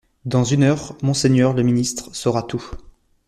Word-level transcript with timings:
Dans 0.25 0.43
une 0.43 0.63
heure, 0.63 0.97
monseigneur 1.03 1.53
le 1.53 1.61
ministre 1.61 2.09
saura 2.15 2.41
tout. 2.41 2.71